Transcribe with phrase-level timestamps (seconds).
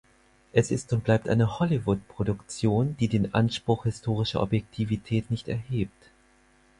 [0.51, 6.09] Es ist und bleibt eine „Hollywood-Produktion“, die den Anspruch historischer Objektivität nicht erhebt.